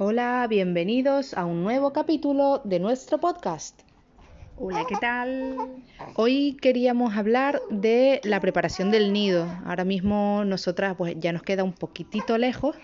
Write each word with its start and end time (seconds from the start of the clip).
Hola, 0.00 0.46
bienvenidos 0.48 1.34
a 1.34 1.44
un 1.44 1.64
nuevo 1.64 1.92
capítulo 1.92 2.60
de 2.64 2.78
nuestro 2.78 3.18
podcast. 3.18 3.80
Hola, 4.56 4.84
¿qué 4.88 4.94
tal? 5.00 5.56
Hoy 6.14 6.56
queríamos 6.60 7.16
hablar 7.16 7.60
de 7.68 8.20
la 8.22 8.38
preparación 8.40 8.92
del 8.92 9.12
nido. 9.12 9.46
Ahora 9.66 9.84
mismo 9.84 10.44
nosotras 10.44 10.94
pues 10.96 11.14
ya 11.18 11.32
nos 11.32 11.42
queda 11.42 11.64
un 11.64 11.72
poquitito 11.72 12.38
lejos, 12.38 12.76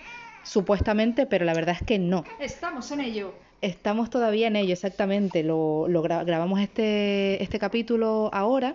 supuestamente, 0.43 1.27
pero 1.27 1.45
la 1.45 1.55
verdad 1.55 1.77
es 1.81 1.87
que 1.87 1.99
no. 2.01 2.25
Estamos 2.41 2.91
en 2.91 3.01
ello. 3.01 3.33
Estamos 3.61 4.11
todavía 4.11 4.49
en 4.49 4.57
ello, 4.57 4.73
exactamente. 4.73 5.45
Lo, 5.45 5.87
lo 5.89 6.03
gra- 6.03 6.25
grabamos 6.25 6.61
este, 6.61 7.41
este 7.43 7.59
capítulo 7.61 8.29
ahora 8.33 8.75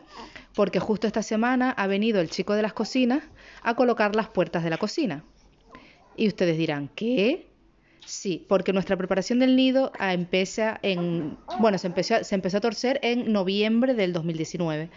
porque 0.56 0.80
justo 0.80 1.08
esta 1.08 1.24
semana 1.24 1.72
ha 1.72 1.88
venido 1.88 2.22
el 2.22 2.30
chico 2.30 2.54
de 2.54 2.62
las 2.62 2.74
cocinas 2.74 3.22
a 3.64 3.76
colocar 3.76 4.16
las 4.16 4.30
puertas 4.30 4.64
de 4.64 4.70
la 4.70 4.78
cocina. 4.78 5.26
Y 6.16 6.28
ustedes 6.28 6.58
dirán, 6.58 6.90
¿qué? 6.96 7.49
Sí, 8.10 8.44
porque 8.50 8.74
nuestra 8.74 8.98
preparación 8.98 9.38
del 9.38 9.56
nido 9.56 9.92
ah, 10.00 10.14
empieza 10.16 10.80
en, 10.82 11.38
bueno, 11.60 11.78
se 11.78 11.86
empezó, 11.86 12.16
a- 12.16 12.24
se 12.24 12.34
empezó 12.34 12.58
a 12.58 12.62
torcer 12.62 13.00
en 13.04 13.32
noviembre 13.32 13.94
del 13.94 14.14
2019, 14.14 14.90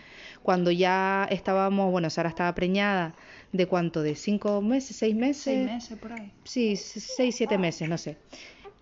cuando 0.43 0.71
ya 0.71 1.29
estábamos, 1.31 1.91
bueno, 1.93 2.09
Sara 2.09 2.31
estaba 2.31 2.55
preñada 2.55 3.15
de 3.53 3.67
cuánto, 3.67 4.03
de 4.03 4.15
cinco 4.15 4.63
meses, 4.63 4.97
seis 4.97 5.15
meses, 5.15 5.43
Seis 5.45 5.67
meses 5.67 5.99
por 5.99 6.13
ahí. 6.15 6.33
sí, 6.45 6.75
seis, 6.77 7.35
siete 7.37 7.59
meses, 7.59 7.87
no 7.87 7.99
sé. 7.99 8.17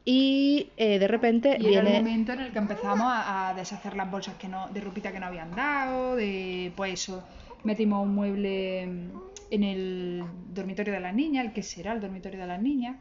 Y 0.04 0.68
eh, 0.76 1.00
de 1.00 1.08
repente 1.08 1.56
Y 1.58 1.66
era 1.66 1.80
el 1.80 1.84
viene, 1.84 1.98
momento 1.98 2.32
en 2.32 2.40
el 2.40 2.52
que 2.52 2.58
empezamos 2.58 3.06
a, 3.06 3.48
a 3.48 3.54
deshacer 3.54 3.96
las 3.96 4.08
bolsas 4.08 4.36
que 4.36 4.46
no, 4.46 4.68
de 4.68 4.80
ropita 4.80 5.10
que 5.10 5.18
no 5.18 5.26
habían 5.26 5.50
dado, 5.56 6.14
de 6.14 6.72
pues 6.76 6.92
eso. 6.94 7.24
Metimos 7.64 8.06
un 8.06 8.14
mueble 8.14 8.82
en 8.82 9.64
el 9.64 10.22
dormitorio 10.54 10.92
de 10.94 11.00
las 11.00 11.14
niñas, 11.14 11.44
el 11.46 11.52
que 11.52 11.64
será 11.64 11.92
el 11.94 12.00
dormitorio 12.00 12.38
de 12.38 12.46
las 12.46 12.62
niñas. 12.62 12.96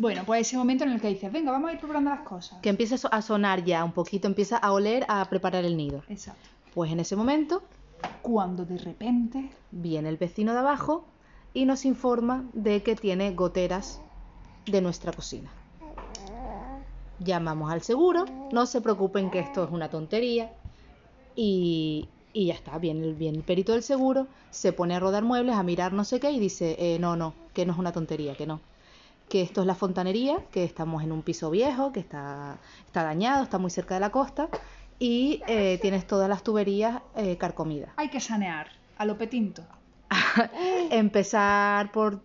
Bueno, 0.00 0.22
pues 0.24 0.46
ese 0.46 0.56
momento 0.56 0.84
en 0.84 0.92
el 0.92 1.00
que 1.00 1.08
dices, 1.08 1.30
venga, 1.30 1.52
vamos 1.52 1.68
a 1.68 1.74
ir 1.74 1.78
preparando 1.78 2.08
las 2.08 2.20
cosas. 2.20 2.58
que 2.62 2.70
empieza 2.70 2.94
a 2.94 2.98
so- 2.98 3.12
a 3.12 3.20
sonar 3.20 3.64
ya 3.64 3.84
un 3.84 3.92
poquito, 3.92 4.26
empieza 4.28 4.56
a 4.56 4.72
oler 4.72 5.04
a 5.08 5.22
preparar 5.26 5.66
el 5.66 5.76
nido. 5.76 6.02
Exacto. 6.08 6.40
Pues 6.74 6.90
en 6.90 7.00
ese 7.00 7.16
momento 7.16 7.62
Cuando 8.22 8.64
de 8.64 8.78
repente 8.78 9.50
viene 9.70 10.08
el 10.08 10.16
vecino 10.16 10.54
de 10.54 10.60
abajo 10.60 11.04
y 11.52 11.66
nos 11.66 11.84
informa 11.84 12.44
de 12.54 12.82
que 12.82 12.96
tiene 12.96 13.32
goteras 13.34 14.00
de 14.64 14.80
nuestra 14.80 15.12
cocina. 15.12 15.50
Llamamos 17.18 17.70
al 17.70 17.82
seguro, 17.82 18.24
no 18.52 18.64
se 18.64 18.80
preocupen 18.80 19.30
que 19.30 19.40
esto 19.40 19.64
es 19.64 19.70
una 19.70 19.90
tontería 19.90 20.50
y, 21.36 22.08
y 22.32 22.46
ya 22.46 22.54
está, 22.54 22.78
viene 22.78 23.06
el, 23.06 23.14
viene 23.16 23.36
el 23.38 23.44
perito 23.44 23.72
del 23.72 23.82
seguro, 23.82 24.28
se 24.50 24.72
pone 24.72 24.94
a 24.94 25.00
rodar 25.00 25.24
muebles, 25.24 25.56
a 25.56 25.62
mirar 25.62 25.92
no 25.92 26.04
sé 26.04 26.20
qué 26.20 26.30
y 26.30 26.38
dice, 26.40 26.76
eh, 26.78 26.98
no, 26.98 27.16
no, 27.16 27.34
que 27.52 27.66
no 27.66 27.74
es 27.74 27.78
una 27.78 27.92
tontería, 27.92 28.34
que 28.34 28.46
no. 28.46 28.60
Que 29.30 29.40
esto 29.42 29.60
es 29.62 29.66
la 29.66 29.74
fontanería, 29.76 30.36
que 30.50 30.64
estamos 30.64 31.02
en 31.02 31.12
un 31.12 31.22
piso 31.22 31.50
viejo, 31.50 31.92
que 31.92 32.00
está, 32.00 32.58
está 32.84 33.04
dañado, 33.04 33.44
está 33.44 33.56
muy 33.58 33.70
cerca 33.70 33.94
de 33.94 34.00
la 34.00 34.10
costa 34.10 34.48
y 34.98 35.40
eh, 35.46 35.78
tienes 35.80 36.06
todas 36.06 36.28
las 36.28 36.42
tuberías 36.42 37.00
eh, 37.16 37.38
carcomidas 37.38 37.92
hay 37.96 38.08
que 38.10 38.20
sanear 38.20 38.66
a 38.98 39.04
lo 39.06 39.16
petinto. 39.16 39.62
empezar 40.90 41.90
por... 41.92 42.20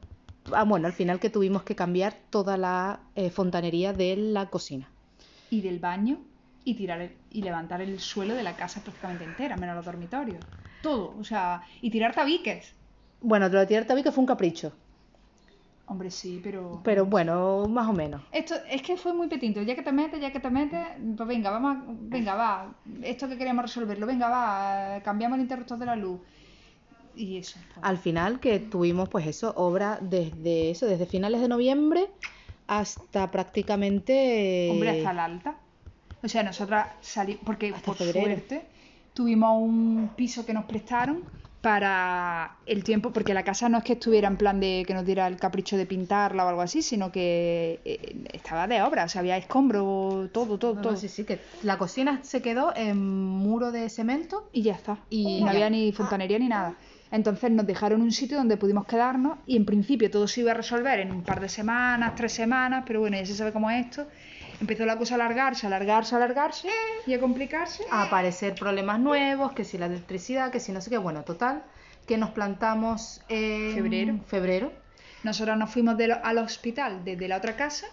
Ah, 0.52 0.64
bueno, 0.64 0.88
al 0.88 0.94
final 0.94 1.20
que 1.20 1.30
tuvimos 1.30 1.64
que 1.64 1.76
cambiar 1.76 2.14
toda 2.30 2.58
la 2.58 3.00
eh, 3.16 3.30
fontanería 3.30 3.94
de 3.94 4.16
la 4.18 4.50
cocina. 4.50 4.90
Y 5.50 5.62
del 5.62 5.80
baño 5.80 6.18
y 6.64 6.74
tirar 6.76 7.02
el- 7.02 7.16
y 7.32 7.42
levantar 7.44 7.82
el 7.82 8.00
suelo 8.00 8.34
de 8.36 8.44
la 8.44 8.56
casa 8.56 8.82
prácticamente 8.82 9.24
entera, 9.24 9.56
menos 9.58 9.76
los 9.76 9.86
dormitorios. 9.86 10.44
Todo, 10.82 11.16
o 11.20 11.24
sea, 11.24 11.62
y 11.82 11.90
tirar 11.92 12.14
tabiques. 12.14 12.74
Bueno, 13.22 13.48
lo 13.50 13.60
de 13.60 13.66
tirar 13.68 13.86
tabique 13.86 14.12
fue 14.12 14.22
un 14.22 14.28
capricho, 14.28 14.74
Hombre, 15.88 16.10
sí, 16.10 16.40
pero... 16.44 16.82
pero 16.84 17.06
bueno, 17.06 17.68
más 17.68 17.88
o 17.88 17.94
menos. 17.94 18.22
Esto 18.32 18.56
es 18.70 18.82
que 18.82 18.98
fue 18.98 19.14
muy 19.14 19.28
petinto, 19.28 19.62
ya 19.62 19.76
que 19.76 19.84
te 19.84 19.92
metes, 19.92 20.20
ya 20.20 20.32
que 20.32 20.40
te 20.40 20.50
metes, 20.50 20.80
pues 21.16 21.28
venga, 21.28 21.52
vamos, 21.52 21.78
a- 21.78 21.84
venga, 21.88 22.36
va, 22.36 22.74
esto 23.04 23.28
que 23.30 23.38
queríamos 23.38 23.64
resolverlo, 23.66 24.08
venga, 24.08 24.28
va, 24.30 25.02
cambiamos 25.04 25.36
el 25.38 25.44
interruptor 25.44 25.78
de 25.78 25.86
la 25.86 25.96
luz. 25.96 26.20
Y 27.16 27.38
eso. 27.38 27.60
pues. 27.74 27.86
Al 27.86 27.98
final 27.98 28.40
que 28.40 28.60
tuvimos 28.60 29.08
pues 29.10 29.28
eso, 29.28 29.54
obra 29.56 30.00
desde 30.02 30.72
eso, 30.72 30.86
desde 30.88 31.06
finales 31.06 31.40
de 31.42 31.48
noviembre 31.48 32.10
hasta 32.68 33.30
prácticamente... 33.30 34.70
Hombre, 34.72 34.90
hasta 34.90 35.14
la 35.14 35.26
alta. 35.26 35.56
O 36.24 36.28
sea, 36.28 36.42
nosotras 36.44 36.88
salimos, 37.02 37.44
porque 37.46 37.70
Hasta 37.70 37.86
por 37.86 37.96
febrero. 37.96 38.26
suerte 38.26 38.66
tuvimos 39.14 39.62
un 39.62 40.10
piso 40.16 40.46
que 40.46 40.54
nos 40.54 40.66
prestaron 40.66 41.24
para 41.66 42.58
el 42.68 42.84
tiempo, 42.84 43.10
porque 43.12 43.34
la 43.34 43.42
casa 43.42 43.68
no 43.70 43.80
es 43.80 43.84
que 43.84 43.94
estuviera 43.94 44.28
en 44.28 44.38
plan 44.38 44.60
de 44.60 44.84
que 44.86 44.94
nos 44.94 45.04
diera 45.04 45.26
el 45.26 45.38
capricho 45.38 45.78
de 45.78 45.88
pintarla 45.88 46.46
o 46.46 46.50
algo 46.50 46.62
así, 46.62 46.84
sino 46.84 47.12
que 47.12 47.80
eh, 47.84 48.28
estaba 48.34 48.68
de 48.68 48.84
obra, 48.84 49.06
o 49.06 49.10
sea, 49.10 49.22
había 49.22 49.36
escombro, 49.36 50.30
todo, 50.32 50.60
todo, 50.60 50.76
No, 50.76 50.82
no, 50.82 50.82
todo. 50.90 50.96
sí, 50.96 51.08
sí, 51.08 51.24
que 51.24 51.40
la 51.64 51.80
cocina 51.80 52.20
se 52.22 52.44
quedó 52.44 52.72
en 52.76 53.04
muro 53.04 53.72
de 53.72 53.90
cemento 53.90 54.48
Y 54.54 54.62
ya 54.62 54.74
está. 54.74 55.00
Y 55.10 55.42
no 55.42 55.50
había 55.50 55.72
ni 55.72 55.92
fontanería 55.92 56.38
ni 56.38 56.50
nada. 56.50 56.76
Entonces 57.10 57.50
nos 57.50 57.66
dejaron 57.66 58.04
un 58.04 58.12
sitio 58.12 58.38
donde 58.38 58.58
pudimos 58.58 58.86
quedarnos 58.86 59.40
y 59.48 59.58
en 59.58 59.66
principio 59.66 60.12
todo 60.12 60.28
se 60.28 60.42
iba 60.42 60.52
a 60.52 60.54
resolver 60.54 61.00
en 61.00 61.12
un 61.12 61.24
par 61.24 61.40
de 61.40 61.50
semanas, 61.50 62.14
tres 62.16 62.34
semanas, 62.34 62.84
pero 62.86 63.00
bueno, 63.00 63.18
ya 63.18 63.26
se 63.26 63.34
sabe 63.34 63.52
cómo 63.52 63.72
es 63.72 63.88
esto. 63.88 64.06
Empezó 64.62 64.86
la 64.86 64.98
cosa 64.98 65.16
a 65.16 65.18
alargarse, 65.18 65.66
a 65.66 65.70
alargarse, 65.70 66.16
a 66.16 66.18
alargarse 66.18 66.70
y 67.06 67.14
a 67.14 67.20
complicarse. 67.20 67.84
a 67.92 68.04
aparecer 68.04 68.56
problemas 68.56 69.00
nuevos, 69.00 69.54
que 69.54 69.64
si 69.64 69.78
la 69.78 69.86
electricidad, 69.88 70.52
que 70.52 70.60
si 70.60 70.72
no 70.72 70.82
sé 70.82 70.90
qué, 70.90 70.98
bueno, 70.98 71.24
total, 71.24 71.64
que 72.08 72.18
nos 72.18 72.32
plantamos 72.32 73.22
en 73.30 73.74
Febrero. 73.76 74.20
febrero 74.28 74.72
Nosotros 75.24 75.58
nos 75.58 75.72
fuimos 75.72 75.98
de 75.98 76.08
lo- 76.10 76.24
al 76.24 76.38
hospital 76.38 77.04
desde 77.04 77.28
la 77.28 77.38
otra 77.38 77.56
casa 77.56 77.88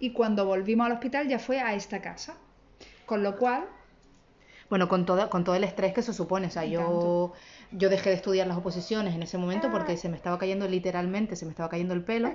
y 0.00 0.12
cuando 0.12 0.44
volvimos 0.46 0.86
al 0.86 0.92
hospital 0.92 1.28
ya 1.28 1.38
fue 1.38 1.60
a 1.60 1.74
esta 1.74 2.00
casa. 2.00 2.34
Con 3.06 3.22
lo 3.22 3.36
cual, 3.36 3.64
Bueno, 4.70 4.88
con 4.88 5.04
todo, 5.04 5.28
con 5.28 5.44
todo 5.44 5.54
el 5.54 5.64
estrés 5.64 5.92
que 5.92 6.00
eso 6.00 6.14
supone. 6.14 6.46
O 6.46 6.50
sea, 6.50 6.64
yo, 6.64 7.34
yo 7.72 7.90
dejé 7.90 8.08
de 8.08 8.16
estudiar 8.16 8.46
las 8.46 8.56
oposiciones 8.56 9.14
en 9.14 9.22
ese 9.22 9.36
momento 9.36 9.70
porque 9.70 9.98
se 9.98 10.08
me 10.08 10.16
estaba 10.16 10.38
cayendo 10.38 10.66
literalmente, 10.66 11.36
se 11.36 11.44
me 11.44 11.50
estaba 11.50 11.68
cayendo 11.68 11.92
el 11.92 12.02
pelo. 12.02 12.28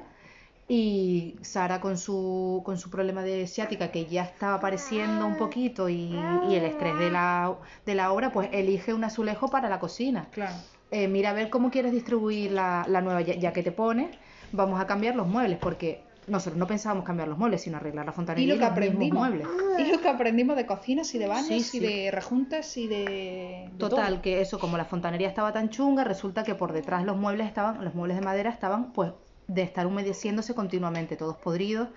Y 0.69 1.35
Sara 1.41 1.79
con 1.79 1.97
su, 1.97 2.61
con 2.65 2.77
su 2.77 2.89
problema 2.89 3.23
de 3.23 3.47
ciática 3.47 3.89
que 3.89 4.05
ya 4.05 4.23
estaba 4.23 4.55
apareciendo 4.55 5.25
un 5.25 5.37
poquito 5.37 5.87
y, 5.87 6.13
y 6.49 6.55
el 6.55 6.65
estrés 6.65 6.99
de 6.99 7.09
la, 7.09 7.55
de 7.85 7.95
la 7.95 8.11
obra, 8.11 8.31
pues 8.33 8.49
elige 8.51 8.93
un 8.93 9.03
azulejo 9.05 9.47
para 9.47 9.69
la 9.69 9.79
cocina. 9.79 10.27
claro, 10.31 10.55
Eh, 10.91 11.07
mira 11.07 11.29
a 11.29 11.33
ver 11.33 11.49
cómo 11.49 11.71
quieres 11.71 11.91
distribuir 11.93 12.51
la, 12.51 12.85
la 12.89 12.99
nueva, 13.01 13.21
ya, 13.21 13.35
ya 13.35 13.53
que 13.53 13.63
te 13.63 13.71
pones, 13.71 14.09
vamos 14.51 14.79
a 14.81 14.87
cambiar 14.87 15.15
los 15.15 15.25
muebles, 15.27 15.57
porque 15.57 16.01
nosotros 16.27 16.57
no 16.57 16.67
pensábamos 16.67 17.05
cambiar 17.05 17.29
los 17.29 17.37
muebles, 17.37 17.61
sino 17.61 17.77
arreglar 17.77 18.05
la 18.05 18.11
y 18.11 18.15
fontanería 18.15 18.53
lo 18.55 18.59
que 18.59 18.65
los 18.65 18.97
mismos 18.99 19.27
aprendimos. 19.27 19.29
muebles. 19.29 19.47
Y 19.87 19.89
lo 19.91 20.01
que 20.01 20.09
aprendimos 20.09 20.57
de 20.57 20.65
cocinas 20.65 21.15
y 21.15 21.17
de 21.17 21.27
baños 21.27 21.47
Sí, 21.47 21.61
sí. 21.61 21.77
y 21.77 21.79
de 21.79 22.11
rejuntes 22.11 22.75
y 22.75 22.87
de... 22.89 23.05
de 23.05 23.69
Total, 23.77 24.13
todo. 24.15 24.21
que 24.21 24.41
eso, 24.41 24.59
como 24.59 24.75
la 24.75 24.83
fontanería 24.83 25.29
estaba 25.29 25.53
tan 25.53 25.69
chunga, 25.69 26.03
resulta 26.03 26.43
que 26.43 26.55
por 26.55 26.73
detrás 26.73 27.05
los 27.05 27.15
muebles 27.15 27.47
estaban, 27.47 27.83
los 27.85 27.95
muebles 27.95 28.17
de 28.17 28.25
madera 28.25 28.49
estaban, 28.49 28.91
pues, 28.91 29.13
de 29.47 29.61
estar 29.61 29.87
humedeciéndose 29.87 30.53
continuamente, 30.55 31.15
todos 31.15 31.37
podridos. 31.37 31.89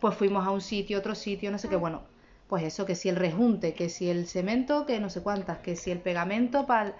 Pues 0.00 0.14
fuimos 0.14 0.46
a 0.46 0.50
un 0.50 0.60
sitio, 0.60 0.98
otro 0.98 1.14
sitio, 1.14 1.50
no 1.50 1.58
sé 1.58 1.68
qué, 1.68 1.76
bueno, 1.76 2.02
pues 2.48 2.62
eso, 2.64 2.86
que 2.86 2.94
si 2.94 3.08
el 3.08 3.16
rejunte, 3.16 3.74
que 3.74 3.88
si 3.88 4.08
el 4.08 4.26
cemento, 4.26 4.86
que 4.86 5.00
no 5.00 5.10
sé 5.10 5.22
cuántas, 5.22 5.58
que 5.58 5.76
si 5.76 5.90
el 5.90 5.98
pegamento, 5.98 6.66
para 6.66 6.94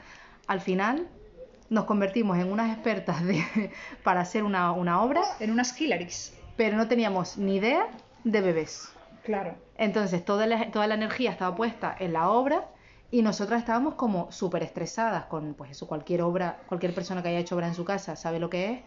al 0.46 0.60
final 0.60 1.08
nos 1.68 1.84
convertimos 1.84 2.38
en 2.38 2.50
unas 2.50 2.72
expertas 2.72 3.24
de, 3.24 3.44
para 4.02 4.20
hacer 4.20 4.44
una, 4.44 4.72
una 4.72 5.02
obra, 5.02 5.22
En 5.40 5.50
unas 5.50 5.72
Killaris. 5.72 6.34
pero 6.56 6.76
no 6.76 6.88
teníamos 6.88 7.36
ni 7.38 7.56
idea 7.56 7.88
de 8.24 8.40
bebés. 8.40 8.92
Claro. 9.24 9.54
Entonces 9.76 10.24
toda 10.24 10.46
la, 10.46 10.70
toda 10.70 10.86
la 10.86 10.94
energía 10.94 11.32
estaba 11.32 11.56
puesta 11.56 11.94
en 11.98 12.12
la 12.12 12.30
obra 12.30 12.68
y 13.10 13.22
nosotras 13.22 13.60
estábamos 13.60 13.94
como 13.94 14.30
súper 14.30 14.62
estresadas 14.62 15.26
con 15.26 15.54
pues 15.54 15.72
eso, 15.72 15.86
cualquier 15.86 16.22
obra, 16.22 16.60
cualquier 16.66 16.94
persona 16.94 17.22
que 17.22 17.28
haya 17.28 17.38
hecho 17.38 17.56
obra 17.56 17.66
en 17.66 17.74
su 17.74 17.84
casa 17.84 18.16
sabe 18.16 18.38
lo 18.38 18.50
que 18.50 18.72
es 18.72 18.80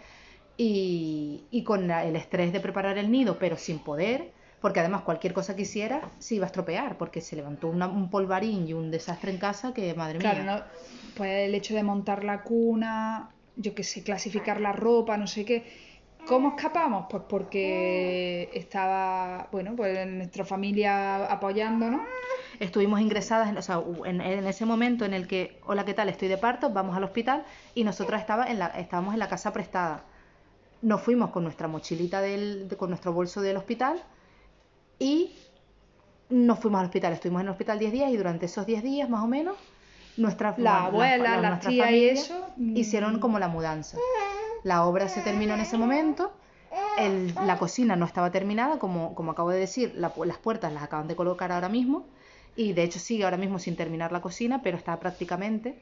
y, 0.62 1.48
y 1.52 1.64
con 1.64 1.88
la- 1.88 2.04
el 2.06 2.18
estrés 2.18 2.52
de 2.52 2.60
preparar 2.60 2.98
el 2.98 3.10
nido 3.10 3.40
pero 3.40 3.56
sin 3.56 3.80
poder, 3.80 4.32
porque 4.60 4.82
además 4.82 5.04
cualquier 5.04 5.32
cosa 5.34 5.56
que 5.56 5.62
hiciera 5.62 6.02
se 6.20 6.36
iba 6.36 6.44
a 6.46 6.48
estropear 6.48 6.98
porque 6.98 7.22
se 7.22 7.38
levantó 7.38 7.70
una- 7.70 7.88
un 7.88 8.10
polvarín 8.10 8.68
y 8.68 8.74
un 8.74 8.92
desastre 8.92 9.32
en 9.32 9.38
casa 9.38 9.74
que 9.74 9.94
madre 9.94 10.20
Claro, 10.20 10.44
mía. 10.44 10.56
¿no? 10.58 10.64
Pues 11.16 11.48
el 11.48 11.56
hecho 11.56 11.74
de 11.76 11.84
montar 11.84 12.26
la 12.26 12.44
cuna, 12.44 13.30
yo 13.56 13.74
qué 13.74 13.84
sé, 13.84 14.04
clasificar 14.04 14.60
la 14.60 14.74
ropa, 14.74 15.16
no 15.16 15.28
sé 15.28 15.46
qué. 15.46 15.66
¿Cómo 16.28 16.50
escapamos? 16.58 17.06
Pues 17.10 17.24
porque 17.30 18.50
estaba, 18.54 19.48
bueno, 19.54 19.74
pues 19.78 20.06
nuestra 20.08 20.44
familia 20.44 21.26
apoyándonos. 21.32 22.02
Estuvimos 22.60 23.00
ingresadas, 23.00 23.48
en, 23.48 23.58
o 23.58 23.62
sea, 23.62 23.82
en, 24.04 24.20
en 24.20 24.46
ese 24.46 24.66
momento 24.66 25.06
en 25.06 25.14
el 25.14 25.26
que, 25.26 25.62
hola, 25.66 25.86
¿qué 25.86 25.94
tal? 25.94 26.10
Estoy 26.10 26.28
de 26.28 26.38
parto, 26.38 26.70
vamos 26.72 26.98
al 26.98 27.06
hospital 27.06 27.46
y 27.74 27.86
nosotras 27.86 28.20
estaba 28.20 28.46
en 28.48 28.60
la, 28.60 28.68
estábamos 28.68 29.14
en 29.14 29.20
la 29.20 29.30
casa 29.30 29.54
prestada. 29.54 30.04
Nos 30.82 31.02
fuimos 31.02 31.32
con 31.32 31.44
nuestra 31.44 31.68
mochilita, 31.68 32.22
del, 32.22 32.70
de- 32.70 32.78
con 32.78 32.90
nuestro 32.90 33.12
bolso 33.14 33.42
del 33.42 33.58
hospital 33.58 34.02
y 34.98 35.36
nos 36.30 36.60
fuimos 36.60 36.80
al 36.80 36.86
hospital. 36.86 37.14
Estuvimos 37.14 37.42
en 37.42 37.48
el 37.48 37.52
hospital 37.52 37.80
10 37.80 37.92
días 37.92 38.12
y 38.12 38.18
durante 38.18 38.46
esos 38.46 38.66
10 38.66 38.84
días 38.84 39.10
más 39.10 39.24
o 39.24 39.28
menos, 39.28 39.56
nuestra, 40.18 40.54
La 40.58 40.86
abuela, 40.86 41.42
nuestra 41.42 41.70
tías 41.70 41.92
y 41.92 42.06
eso, 42.10 42.48
mm. 42.58 42.78
hicieron 42.78 43.20
como 43.20 43.40
la 43.40 43.48
mudanza. 43.48 43.98
La 44.64 44.86
obra 44.86 45.08
se 45.10 45.22
terminó 45.22 45.54
en 45.54 45.62
ese 45.62 45.78
momento 45.78 46.32
el- 46.98 47.34
la 47.46 47.58
cocina 47.58 47.96
no 47.96 48.06
estaba 48.06 48.30
terminada, 48.32 48.78
como, 48.78 49.16
como 49.16 49.32
acabo 49.32 49.50
de 49.52 49.60
decir, 49.60 49.94
la 49.96 50.14
las 50.26 50.38
puertas 50.38 50.72
las 50.74 50.84
acaban 50.84 51.08
de 51.08 51.16
colocar 51.16 51.52
ahora 51.52 51.70
mismo 51.70 52.06
y 52.56 52.74
de 52.74 52.84
hecho 52.84 53.00
sigue 53.00 53.24
ahora 53.24 53.38
mismo 53.38 53.58
sin 53.60 53.76
terminar 53.78 54.12
la 54.12 54.22
cocina, 54.22 54.62
pero 54.62 54.78
está 54.78 55.00
prácticamente. 55.00 55.82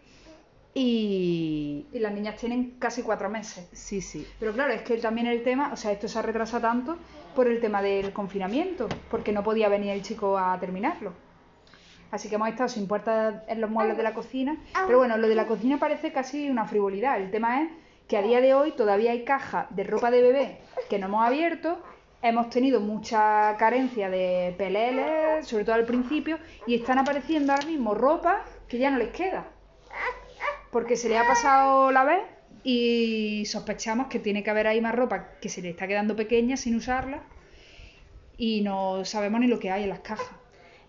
Y 0.77 1.87
Y 1.91 1.99
las 1.99 2.13
niñas 2.13 2.35
tienen 2.35 2.75
casi 2.77 3.01
cuatro 3.01 3.29
meses. 3.29 3.67
sí, 3.71 3.99
sí, 4.01 4.27
Pero 4.39 4.53
claro, 4.53 4.73
es 4.73 4.83
que 4.83 4.97
también 4.97 5.25
el 5.25 5.41
tema, 5.41 5.71
o 5.73 5.75
sea, 5.75 5.91
esto 5.91 6.07
se 6.07 6.19
ha 6.19 6.21
retrasado 6.21 6.61
tanto 6.61 6.97
por 7.35 7.47
el 7.47 7.59
tema 7.59 7.81
del 7.81 8.13
confinamiento, 8.13 8.87
porque 9.09 9.31
no 9.31 9.43
podía 9.43 9.69
venir 9.69 9.89
el 9.91 10.03
chico 10.03 10.37
a 10.37 10.59
terminarlo. 10.59 11.13
Así 12.11 12.29
que 12.29 12.35
hemos 12.35 12.49
estado 12.49 12.69
sin 12.69 12.87
puertas 12.87 13.43
en 13.47 13.59
los 13.59 13.69
muebles 13.69 13.97
de 13.97 14.03
la 14.03 14.13
cocina. 14.13 14.57
Pero 14.85 14.99
bueno, 14.99 15.17
lo 15.17 15.27
de 15.27 15.35
la 15.35 15.47
cocina 15.47 15.79
parece 15.79 16.11
casi 16.11 16.49
una 16.49 16.65
frivolidad. 16.65 17.19
El 17.19 17.31
tema 17.31 17.63
es 17.63 17.69
que 18.07 18.17
a 18.17 18.21
día 18.21 18.39
de 18.39 18.53
hoy 18.53 18.71
todavía 18.71 19.11
hay 19.11 19.23
cajas 19.23 19.65
de 19.71 19.83
ropa 19.83 20.11
de 20.11 20.21
bebé 20.21 20.57
que 20.89 20.99
no 20.99 21.07
hemos 21.07 21.25
abierto. 21.25 21.79
Hemos 22.21 22.49
tenido 22.49 22.79
mucha 22.79 23.55
carencia 23.57 24.09
de 24.09 24.53
peleles, 24.57 25.47
sobre 25.47 25.65
todo 25.65 25.75
al 25.75 25.85
principio, 25.85 26.37
y 26.65 26.75
están 26.75 26.97
apareciendo 26.97 27.53
ahora 27.53 27.65
mismo 27.65 27.93
ropa 27.93 28.43
que 28.67 28.77
ya 28.77 28.89
no 28.89 28.97
les 28.97 29.09
queda 29.09 29.56
porque 30.77 30.95
se 30.95 31.09
le 31.09 31.17
ha 31.17 31.25
pasado 31.25 31.91
la 31.91 32.03
vez 32.03 32.21
y 32.63 33.45
sospechamos 33.47 34.09
que 34.09 34.19
tiene 34.19 34.43
que 34.43 34.51
haber 34.51 34.67
ahí 34.67 34.79
más 34.79 34.93
ropa 34.93 35.29
que 35.41 35.49
se 35.49 35.63
le 35.63 35.71
está 35.71 35.87
quedando 35.87 36.15
pequeña 36.15 36.55
sin 36.55 36.75
usarla 36.75 37.23
y 38.37 38.61
no 38.61 39.03
sabemos 39.03 39.39
ni 39.39 39.47
lo 39.47 39.57
que 39.57 39.71
hay 39.71 39.85
en 39.85 39.89
las 39.89 40.01
cajas. 40.01 40.29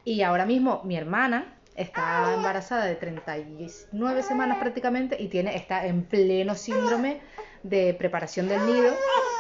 Y 0.05 0.21
ahora 0.21 0.45
mismo 0.45 0.83
mi 0.85 0.99
hermana 0.99 1.57
está 1.75 2.35
embarazada 2.35 2.85
de 2.85 2.97
39 2.97 4.23
semanas 4.23 4.59
prácticamente 4.59 5.17
y 5.19 5.29
tiene, 5.29 5.57
está 5.57 5.87
en 5.87 6.03
pleno 6.03 6.55
síndrome 6.55 7.23
de 7.63 7.95
preparación 7.95 8.47
del 8.47 8.67
nido 8.67 8.93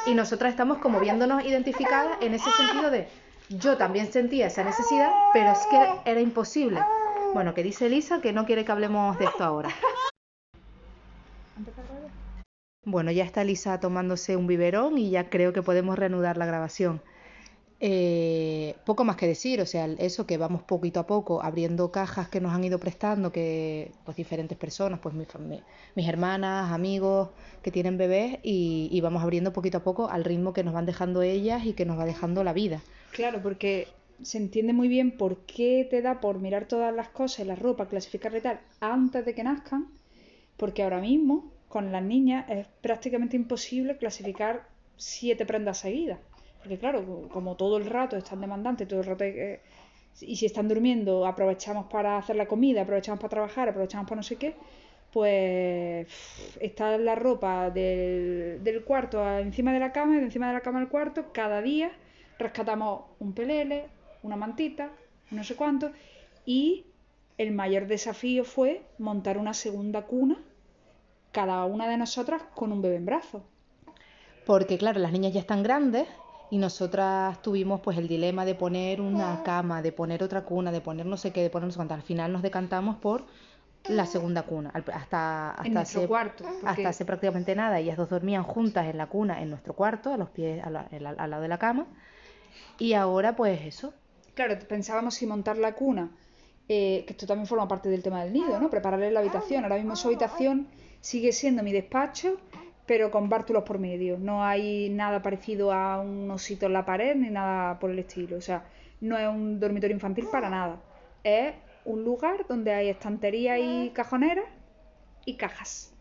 y 0.06 0.14
nosotras 0.14 0.52
estamos 0.52 0.78
como 0.78 0.98
viéndonos 0.98 1.44
identificadas 1.44 2.16
en 2.22 2.32
ese 2.32 2.50
sentido 2.52 2.90
de 2.90 3.06
yo 3.50 3.76
también 3.76 4.10
sentía 4.10 4.46
esa 4.46 4.64
necesidad, 4.64 5.10
pero 5.34 5.52
es 5.52 5.66
que 5.66 6.10
era 6.10 6.22
imposible. 6.22 6.80
Bueno, 7.34 7.52
que 7.52 7.62
dice 7.62 7.84
Elisa 7.84 8.22
que 8.22 8.32
no 8.32 8.46
quiere 8.46 8.64
que 8.64 8.72
hablemos 8.72 9.18
de 9.18 9.26
esto 9.26 9.44
ahora. 9.44 9.68
Bueno, 12.84 13.10
ya 13.10 13.24
está 13.24 13.42
Elisa 13.42 13.80
tomándose 13.80 14.36
un 14.36 14.46
biberón 14.46 14.98
y 14.98 15.10
ya 15.10 15.28
creo 15.28 15.52
que 15.52 15.62
podemos 15.62 15.98
reanudar 15.98 16.36
la 16.36 16.46
grabación. 16.46 17.02
Eh, 17.80 18.74
poco 18.84 19.04
más 19.04 19.16
que 19.16 19.26
decir, 19.26 19.60
o 19.60 19.66
sea, 19.66 19.86
eso 19.98 20.26
que 20.26 20.36
vamos 20.36 20.62
poquito 20.62 20.98
a 20.98 21.06
poco 21.06 21.42
abriendo 21.42 21.92
cajas 21.92 22.28
que 22.28 22.40
nos 22.40 22.52
han 22.52 22.64
ido 22.64 22.80
prestando, 22.80 23.30
que 23.30 23.92
pues 24.04 24.16
diferentes 24.16 24.58
personas, 24.58 24.98
pues 25.00 25.14
mis 25.14 26.08
hermanas, 26.08 26.72
amigos 26.72 27.28
que 27.62 27.70
tienen 27.70 27.96
bebés 27.96 28.38
y, 28.42 28.88
y 28.90 29.00
vamos 29.00 29.22
abriendo 29.22 29.52
poquito 29.52 29.78
a 29.78 29.84
poco 29.84 30.08
al 30.08 30.24
ritmo 30.24 30.52
que 30.52 30.64
nos 30.64 30.74
van 30.74 30.86
dejando 30.86 31.22
ellas 31.22 31.66
y 31.66 31.74
que 31.74 31.84
nos 31.84 31.98
va 31.98 32.04
dejando 32.04 32.42
la 32.42 32.52
vida. 32.52 32.80
Claro, 33.12 33.40
porque 33.42 33.86
se 34.22 34.38
entiende 34.38 34.72
muy 34.72 34.88
bien 34.88 35.16
por 35.16 35.36
qué 35.46 35.86
te 35.88 36.02
da 36.02 36.20
por 36.20 36.40
mirar 36.40 36.66
todas 36.66 36.92
las 36.92 37.08
cosas, 37.08 37.46
la 37.46 37.54
ropa, 37.54 37.86
clasificarla 37.86 38.38
y 38.38 38.42
tal, 38.42 38.60
antes 38.80 39.24
de 39.24 39.34
que 39.34 39.44
nazcan, 39.44 39.86
porque 40.56 40.82
ahora 40.82 41.00
mismo 41.00 41.57
con 41.68 41.92
las 41.92 42.02
niñas 42.02 42.46
es 42.48 42.66
prácticamente 42.80 43.36
imposible 43.36 43.96
clasificar 43.96 44.66
siete 44.96 45.46
prendas 45.46 45.78
seguidas. 45.78 46.18
Porque 46.58 46.78
claro, 46.78 47.28
como 47.30 47.56
todo 47.56 47.76
el 47.76 47.86
rato 47.86 48.16
están 48.16 48.40
demandantes, 48.40 48.88
todo 48.88 49.00
el 49.00 49.06
rato 49.06 49.24
Y 50.20 50.36
si 50.36 50.46
están 50.46 50.68
durmiendo, 50.68 51.26
aprovechamos 51.26 51.86
para 51.86 52.18
hacer 52.18 52.36
la 52.36 52.46
comida, 52.46 52.82
aprovechamos 52.82 53.20
para 53.20 53.30
trabajar, 53.30 53.68
aprovechamos 53.68 54.08
para 54.08 54.16
no 54.16 54.22
sé 54.22 54.36
qué, 54.36 54.54
pues 55.12 56.06
está 56.60 56.98
la 56.98 57.14
ropa 57.14 57.70
del, 57.70 58.60
del 58.62 58.84
cuarto 58.84 59.26
encima 59.38 59.72
de 59.72 59.80
la 59.80 59.92
cama 59.92 60.16
y 60.16 60.18
de 60.18 60.24
encima 60.24 60.48
de 60.48 60.54
la 60.54 60.60
cama 60.60 60.80
al 60.80 60.88
cuarto, 60.88 61.32
cada 61.32 61.62
día 61.62 61.92
rescatamos 62.38 63.02
un 63.18 63.32
pelele, 63.32 63.86
una 64.22 64.36
mantita, 64.36 64.90
no 65.30 65.44
sé 65.44 65.54
cuánto, 65.56 65.92
y 66.44 66.86
el 67.36 67.52
mayor 67.52 67.86
desafío 67.86 68.44
fue 68.44 68.82
montar 68.98 69.38
una 69.38 69.54
segunda 69.54 70.02
cuna, 70.02 70.38
cada 71.38 71.64
una 71.66 71.88
de 71.88 71.96
nosotras 71.96 72.42
con 72.56 72.72
un 72.72 72.82
bebé 72.82 72.96
en 72.96 73.06
brazos. 73.06 73.42
Porque 74.44 74.76
claro, 74.76 74.98
las 74.98 75.12
niñas 75.12 75.32
ya 75.32 75.38
están 75.38 75.62
grandes 75.62 76.08
y 76.50 76.58
nosotras 76.58 77.40
tuvimos 77.42 77.80
pues 77.80 77.96
el 77.96 78.08
dilema 78.08 78.44
de 78.44 78.56
poner 78.56 79.00
una 79.00 79.44
cama, 79.44 79.80
de 79.80 79.92
poner 79.92 80.24
otra 80.24 80.42
cuna, 80.42 80.72
de 80.72 80.80
poner 80.80 81.06
no 81.06 81.16
sé 81.16 81.32
qué, 81.32 81.42
de 81.42 81.50
poner 81.50 81.66
no 81.66 81.70
sé 81.72 81.76
cuánto. 81.76 81.94
Al 81.94 82.02
final 82.02 82.32
nos 82.32 82.42
decantamos 82.42 82.96
por 82.96 83.24
la 83.88 84.04
segunda 84.04 84.42
cuna. 84.42 84.70
Hasta, 84.74 85.50
hasta 85.52 85.62
en 85.64 85.74
nuestro 85.74 86.00
hace- 86.00 86.08
cuarto. 86.08 86.44
porque- 86.44 86.66
Hasta 86.66 86.88
hace 86.88 87.04
prácticamente 87.04 87.54
nada, 87.54 87.78
ellas 87.78 87.96
dos 87.96 88.08
dormían 88.10 88.42
juntas 88.42 88.86
en 88.86 88.98
la 88.98 89.06
cuna 89.06 89.40
en 89.40 89.50
nuestro 89.50 89.74
cuarto, 89.74 90.12
a 90.12 90.16
los 90.16 90.30
pies, 90.30 90.64
a 90.64 90.70
la- 90.70 90.88
al 91.18 91.30
lado 91.30 91.40
de 91.42 91.48
la 91.48 91.58
cama. 91.58 91.86
Y 92.78 92.94
ahora, 92.94 93.36
pues 93.36 93.60
eso. 93.62 93.94
Claro, 94.34 94.58
pensábamos 94.68 95.14
si 95.14 95.26
montar 95.26 95.56
la 95.56 95.74
cuna, 95.76 96.10
eh, 96.68 97.04
que 97.06 97.12
esto 97.12 97.26
también 97.26 97.46
forma 97.46 97.68
parte 97.68 97.88
del 97.90 98.02
tema 98.02 98.24
del 98.24 98.32
nido, 98.32 98.58
¿no? 98.58 98.68
Prepararle 98.70 99.10
la 99.12 99.20
habitación. 99.20 99.62
Ahora 99.62 99.76
mismo 99.76 99.94
su 99.94 100.08
habitación 100.08 100.66
sigue 101.00 101.32
siendo 101.32 101.62
mi 101.62 101.72
despacho, 101.72 102.36
pero 102.86 103.10
con 103.10 103.28
bártulos 103.28 103.64
por 103.64 103.78
medio. 103.78 104.18
No 104.18 104.42
hay 104.44 104.88
nada 104.90 105.22
parecido 105.22 105.72
a 105.72 106.00
un 106.00 106.30
osito 106.30 106.66
en 106.66 106.72
la 106.72 106.84
pared 106.84 107.14
ni 107.16 107.28
nada 107.30 107.78
por 107.78 107.90
el 107.90 107.98
estilo. 107.98 108.36
O 108.36 108.40
sea, 108.40 108.64
no 109.00 109.16
es 109.18 109.28
un 109.28 109.60
dormitorio 109.60 109.94
infantil 109.94 110.26
para 110.30 110.48
nada. 110.48 110.80
Es 111.24 111.54
un 111.84 112.04
lugar 112.04 112.46
donde 112.48 112.72
hay 112.72 112.88
estanterías 112.88 113.58
y 113.62 113.90
cajoneras 113.90 114.44
y 115.24 115.34
cajas. 115.34 115.92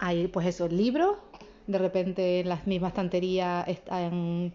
Hay 0.00 0.26
pues 0.28 0.46
esos 0.46 0.72
libros, 0.72 1.18
de 1.66 1.78
repente 1.78 2.40
en 2.40 2.48
las 2.48 2.66
mismas 2.66 2.90
estanterías 2.90 3.68
están 3.68 4.52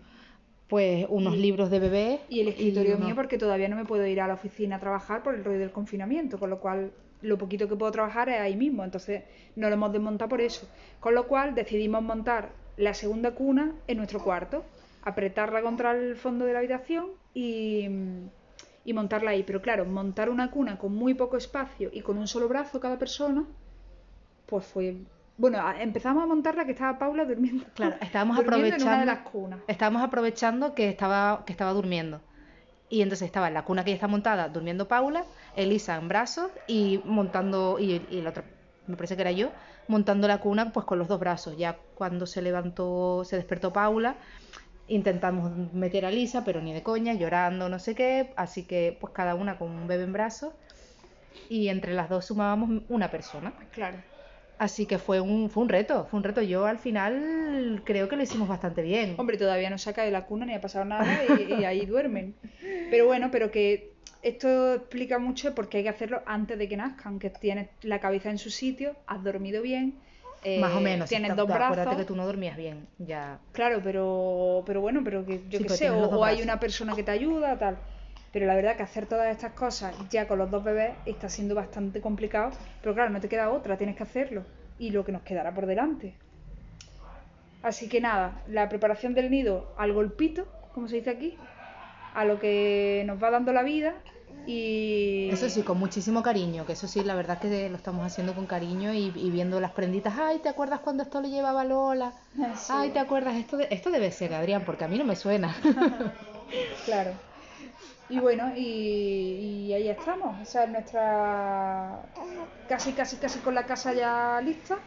pues 0.67 1.05
unos 1.09 1.35
Y- 1.35 1.39
libros 1.39 1.69
de 1.69 1.79
bebé. 1.79 2.19
Y 2.27 2.41
el 2.41 2.49
escritorio 2.49 2.97
mío 2.97 3.15
porque 3.15 3.37
todavía 3.37 3.69
no 3.69 3.75
me 3.77 3.85
puedo 3.85 4.05
ir 4.05 4.19
a 4.19 4.27
la 4.27 4.33
oficina 4.33 4.75
a 4.75 4.79
trabajar 4.79 5.23
por 5.23 5.33
el 5.35 5.43
rollo 5.45 5.59
del 5.59 5.71
confinamiento, 5.71 6.37
con 6.39 6.49
lo 6.49 6.59
cual 6.59 6.91
lo 7.21 7.37
poquito 7.37 7.67
que 7.67 7.75
puedo 7.75 7.91
trabajar 7.91 8.29
es 8.29 8.39
ahí 8.39 8.55
mismo, 8.55 8.83
entonces 8.83 9.23
no 9.55 9.67
lo 9.69 9.73
hemos 9.73 9.91
desmontado 9.91 10.29
por 10.29 10.41
eso. 10.41 10.67
Con 10.99 11.15
lo 11.15 11.27
cual 11.27 11.55
decidimos 11.55 12.03
montar 12.03 12.49
la 12.77 12.93
segunda 12.93 13.31
cuna 13.31 13.73
en 13.87 13.97
nuestro 13.97 14.19
cuarto, 14.23 14.63
apretarla 15.03 15.61
contra 15.61 15.91
el 15.91 16.15
fondo 16.15 16.45
de 16.45 16.53
la 16.53 16.59
habitación 16.59 17.07
y, 17.33 17.87
y 18.85 18.93
montarla 18.93 19.31
ahí. 19.31 19.43
Pero 19.43 19.61
claro, 19.61 19.85
montar 19.85 20.29
una 20.29 20.51
cuna 20.51 20.77
con 20.77 20.93
muy 20.95 21.13
poco 21.15 21.37
espacio 21.37 21.89
y 21.91 22.01
con 22.01 22.17
un 22.17 22.27
solo 22.27 22.47
brazo 22.47 22.79
cada 22.79 22.97
persona, 22.99 23.45
pues 24.45 24.65
fue... 24.65 24.95
Bueno, 25.39 25.59
empezamos 25.79 26.23
a 26.23 26.25
montarla 26.25 26.65
que 26.65 26.71
estaba 26.71 26.97
Paula 26.97 27.23
durmiendo. 27.25 27.63
Claro, 27.75 27.95
estábamos 28.01 28.37
durmiendo 28.43 28.75
en 28.75 28.81
una 28.81 28.91
de 28.97 29.03
aprovechando- 29.03 29.05
las 29.05 29.19
cunas. 29.31 29.59
Estábamos 29.67 30.01
aprovechando 30.03 30.73
que 30.73 30.89
estaba, 30.89 31.43
que 31.45 31.51
estaba 31.53 31.73
durmiendo. 31.73 32.21
Y 32.89 33.01
entonces 33.01 33.25
estaba 33.25 33.47
en 33.49 33.53
la 33.53 33.63
cuna 33.63 33.83
que 33.83 33.91
ya 33.91 33.95
está 33.95 34.07
montada, 34.07 34.47
durmiendo 34.49 34.87
Paula, 34.87 35.25
Elisa 35.55 35.97
en 35.97 36.07
brazos 36.07 36.51
y 36.67 37.01
montando, 37.03 37.77
y, 37.79 38.05
y 38.09 38.21
la 38.21 38.29
otra, 38.29 38.45
me 38.87 38.95
parece 38.95 39.15
que 39.15 39.21
era 39.21 39.31
yo, 39.31 39.51
montando 39.87 40.27
la 40.27 40.39
cuna 40.39 40.71
pues 40.71 40.85
con 40.85 40.99
los 40.99 41.07
dos 41.07 41.19
brazos. 41.19 41.57
Ya 41.57 41.77
cuando 41.95 42.25
se 42.25 42.41
levantó, 42.41 43.23
se 43.25 43.35
despertó 43.35 43.73
Paula, 43.73 44.15
intentamos 44.87 45.51
meter 45.73 46.05
a 46.05 46.09
Elisa, 46.09 46.43
pero 46.45 46.61
ni 46.61 46.73
de 46.73 46.83
coña, 46.83 47.13
llorando, 47.13 47.69
no 47.69 47.79
sé 47.79 47.95
qué. 47.95 48.33
Así 48.35 48.63
que 48.63 48.97
pues 48.99 49.13
cada 49.13 49.35
una 49.35 49.57
con 49.57 49.71
un 49.71 49.87
bebé 49.87 50.03
en 50.03 50.13
brazos. 50.13 50.53
Y 51.49 51.69
entre 51.69 51.93
las 51.93 52.09
dos 52.09 52.25
sumábamos 52.25 52.83
una 52.89 53.11
persona. 53.11 53.53
Claro. 53.71 53.97
Así 54.59 54.85
que 54.87 54.97
fue 54.97 55.21
un, 55.21 55.49
fue 55.49 55.63
un 55.63 55.69
reto, 55.69 56.05
fue 56.09 56.17
un 56.17 56.23
reto. 56.23 56.41
Yo 56.41 56.65
al 56.65 56.79
final 56.79 57.81
creo 57.85 58.09
que 58.09 58.15
lo 58.15 58.23
hicimos 58.23 58.47
bastante 58.47 58.81
bien. 58.81 59.15
Hombre, 59.17 59.37
todavía 59.37 59.69
no 59.69 59.77
se 59.77 59.89
ha 59.89 59.93
caído 59.93 60.11
la 60.11 60.25
cuna 60.25 60.45
ni 60.45 60.53
ha 60.55 60.61
pasado 60.61 60.85
nada 60.85 61.05
y, 61.39 61.53
y 61.61 61.65
ahí 61.65 61.85
duermen. 61.85 62.35
Pero 62.89 63.05
bueno, 63.05 63.29
pero 63.31 63.51
que 63.51 63.93
esto 64.23 64.73
explica 64.73 65.19
mucho 65.19 65.53
porque 65.53 65.77
hay 65.77 65.83
que 65.83 65.89
hacerlo 65.89 66.21
antes 66.25 66.57
de 66.57 66.67
que 66.67 66.75
nazcan, 66.77 67.19
que 67.19 67.29
tienes 67.29 67.69
la 67.83 67.99
cabeza 67.99 68.29
en 68.31 68.39
su 68.39 68.49
sitio, 68.49 68.95
has 69.05 69.23
dormido 69.23 69.61
bien, 69.61 69.99
eh, 70.43 70.59
Más 70.59 70.73
o 70.75 70.81
menos. 70.81 71.07
tienes 71.07 71.29
está- 71.29 71.35
dos 71.41 71.49
Acuérdate 71.51 71.81
brazos. 71.83 71.97
que 71.97 72.05
tú 72.05 72.15
no 72.15 72.25
dormías 72.25 72.57
bien, 72.57 72.87
ya. 72.97 73.39
Claro, 73.51 73.79
pero, 73.83 74.63
pero 74.65 74.81
bueno, 74.81 75.01
pero 75.03 75.23
que 75.25 75.41
yo 75.49 75.59
Sí, 75.59 75.65
qué 75.65 75.69
sé, 75.69 75.89
o, 75.91 76.23
hay 76.23 76.41
una 76.41 76.59
persona 76.59 76.95
que 76.95 77.03
te 77.03 77.11
ayuda, 77.11 77.57
tal. 77.59 77.77
Pero 78.37 78.45
la 78.45 78.53
verdad 78.55 78.75
que 78.77 78.83
hacer 78.83 79.07
todas 79.07 79.31
estas 79.31 79.53
cosas 79.53 79.95
ya 80.11 80.27
con 80.27 80.37
los 80.37 80.51
dos 80.51 80.63
bebés 80.63 80.91
está 81.07 81.27
siendo 81.27 81.55
bastante 81.55 82.01
complicado. 82.01 82.51
Pero 82.83 82.93
claro, 82.93 83.09
no 83.09 83.19
te 83.19 83.27
queda 83.27 83.49
otra, 83.49 83.77
tienes 83.77 83.95
que 83.95 84.03
hacerlo. 84.03 84.45
Y 84.77 84.91
lo 84.91 85.03
que 85.03 85.11
nos 85.11 85.23
quedará 85.23 85.55
por 85.55 85.65
delante. 85.65 86.13
Así 87.63 87.89
que 87.89 87.99
nada, 87.99 88.43
la 88.47 88.69
preparación 88.69 89.15
del 89.15 89.31
nido 89.31 89.73
al 89.75 89.91
golpito, 89.91 90.45
como 90.75 90.87
se 90.87 90.97
dice 90.97 91.09
aquí, 91.09 91.35
a 92.13 92.25
lo 92.25 92.39
que 92.39 93.01
nos 93.07 93.17
va 93.23 93.31
dando 93.31 93.53
la 93.53 93.63
vida 93.63 93.95
y... 94.45 95.29
Eso 95.31 95.49
sí, 95.49 95.63
con 95.63 95.79
muchísimo 95.79 96.21
cariño, 96.21 96.63
que 96.67 96.73
eso 96.73 96.87
sí, 96.87 97.03
la 97.03 97.15
verdad 97.15 97.39
que 97.39 97.69
lo 97.69 97.75
estamos 97.75 98.05
haciendo 98.05 98.35
con 98.35 98.45
cariño 98.45 98.93
y, 98.93 99.11
y 99.15 99.31
viendo 99.31 99.59
las 99.59 99.71
prenditas. 99.71 100.13
Ay, 100.15 100.37
¿te 100.43 100.49
acuerdas 100.49 100.81
cuando 100.81 101.01
esto 101.01 101.21
lo 101.21 101.27
llevaba 101.27 101.65
Lola? 101.65 102.13
Sí. 102.55 102.71
Ay, 102.71 102.91
¿te 102.91 102.99
acuerdas? 102.99 103.35
Esto, 103.35 103.57
de- 103.57 103.67
esto 103.71 103.89
debe 103.89 104.11
ser, 104.11 104.35
Adrián, 104.35 104.63
porque 104.63 104.83
a 104.83 104.87
mí 104.87 104.99
no 104.99 105.05
me 105.05 105.15
suena. 105.15 105.55
Claro. 106.85 107.11
Y 108.09 108.19
bueno, 108.19 108.53
y, 108.55 109.65
y 109.67 109.73
ahí 109.73 109.89
estamos. 109.89 110.39
Esa 110.41 110.63
es 110.63 110.69
nuestra. 110.69 112.01
Casi, 112.69 112.93
casi, 112.93 113.17
casi 113.17 113.39
con 113.39 113.53
la 113.55 113.65
casa 113.65 113.93
ya 113.93 114.39
lista. 114.41 114.79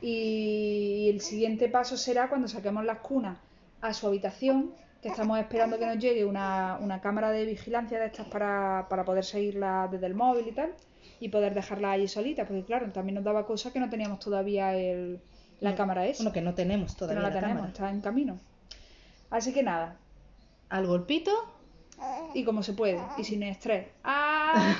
Y 0.00 1.08
el 1.10 1.20
siguiente 1.20 1.68
paso 1.68 1.96
será 1.96 2.28
cuando 2.28 2.48
saquemos 2.48 2.84
las 2.84 2.98
cunas 3.00 3.38
a 3.80 3.92
su 3.94 4.06
habitación, 4.06 4.72
que 5.02 5.08
estamos 5.08 5.38
esperando 5.38 5.78
que 5.78 5.86
nos 5.86 5.98
llegue 5.98 6.24
una, 6.24 6.78
una 6.80 7.00
cámara 7.00 7.30
de 7.30 7.44
vigilancia 7.46 7.98
de 7.98 8.06
estas 8.06 8.26
para, 8.26 8.86
para 8.88 9.04
poder 9.04 9.24
seguirla 9.24 9.88
desde 9.90 10.06
el 10.06 10.14
móvil 10.14 10.48
y 10.48 10.52
tal, 10.52 10.74
y 11.20 11.28
poder 11.30 11.54
dejarla 11.54 11.92
allí 11.92 12.08
solita, 12.08 12.46
porque 12.46 12.64
claro, 12.64 12.90
también 12.92 13.14
nos 13.16 13.24
daba 13.24 13.46
cosa 13.46 13.72
que 13.72 13.80
no 13.80 13.88
teníamos 13.90 14.20
todavía 14.20 14.74
el, 14.76 15.20
la 15.60 15.72
No, 15.72 15.76
cámara 15.76 16.06
esa. 16.06 16.24
Bueno, 16.24 16.32
que 16.32 16.42
no 16.42 16.54
tenemos 16.54 16.96
que 16.98 16.98
todavía 16.98 17.22
no 17.22 17.22
la, 17.22 17.30
la 17.30 17.34
tenemos, 17.34 17.54
cámara. 17.54 17.72
está 17.72 17.90
en 17.90 18.00
camino. 18.00 18.40
Así 19.30 19.52
que 19.52 19.62
nada, 19.62 19.96
Al 20.68 20.86
golpito, 20.86 21.32
y 22.34 22.44
como 22.44 22.62
se 22.62 22.72
puede, 22.74 23.00
y 23.18 23.24
sin 23.24 23.42
estrés. 23.42 23.86
¡Ah! 24.04 24.76